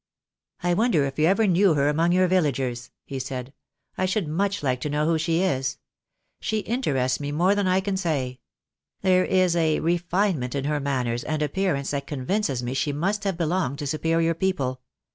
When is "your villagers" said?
2.11-2.89